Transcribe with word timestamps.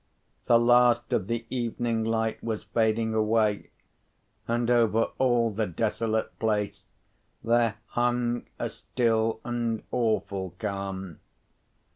The 0.47 0.57
last 0.57 1.13
of 1.13 1.27
the 1.27 1.45
evening 1.51 2.03
light 2.03 2.43
was 2.43 2.63
fading 2.63 3.13
away; 3.13 3.69
and 4.47 4.67
over 4.71 5.09
all 5.19 5.51
the 5.51 5.67
desolate 5.67 6.39
place 6.39 6.85
there 7.43 7.75
hung 7.89 8.47
a 8.57 8.67
still 8.69 9.41
and 9.45 9.83
awful 9.91 10.55
calm. 10.57 11.19